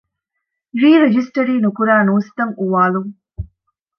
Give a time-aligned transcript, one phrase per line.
[0.79, 3.11] ރީ ރަޖިސްޓަރީ ނުކުރާ ނޫސްތައް އުވާލުން